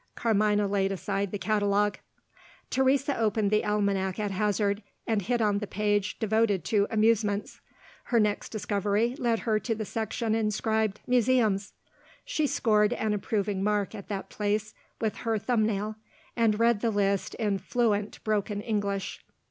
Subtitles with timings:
[0.15, 1.99] Carmina laid aside the catalogue.
[2.71, 7.61] Teresa opened the Almanac at hazard, and hit on the page devoted to Amusements.
[8.05, 11.73] Her next discovery led her to the section inscribed "Museums."
[12.25, 15.97] She scored an approving mark at that place with her thumbnail
[16.35, 19.23] and read the list in fluent broken English.